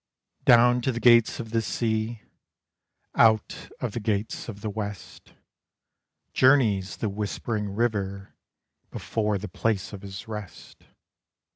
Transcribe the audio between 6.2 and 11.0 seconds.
Journeys the whispering river Before the place of his rest.